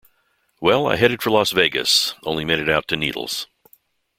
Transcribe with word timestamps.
Well, 0.59 0.87
I 0.87 0.95
headed 0.95 1.21
for 1.21 1.29
Las 1.29 1.51
Vegas, 1.51 2.15
only 2.23 2.43
made 2.43 2.57
it 2.57 2.71
out 2.71 2.87
to 2.87 2.97
Needles. 2.97 3.45